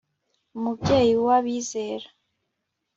[0.57, 2.07] umubyeyi w'abizera